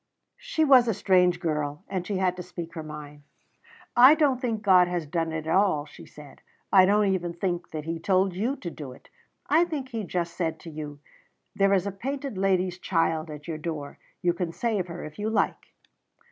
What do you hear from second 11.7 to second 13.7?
is a painted lady's child at your